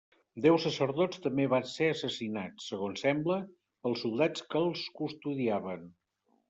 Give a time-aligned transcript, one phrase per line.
[0.43, 3.39] Deu sacerdots també van ser assassinats, segons sembla,
[3.85, 5.89] pels soldats que els custodiaven.